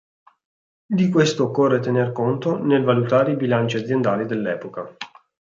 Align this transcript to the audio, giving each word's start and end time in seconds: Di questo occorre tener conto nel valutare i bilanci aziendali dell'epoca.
Di 0.83 1.09
questo 1.09 1.43
occorre 1.43 1.77
tener 1.79 2.11
conto 2.11 2.57
nel 2.57 2.83
valutare 2.83 3.33
i 3.33 3.35
bilanci 3.35 3.77
aziendali 3.77 4.25
dell'epoca. 4.25 4.91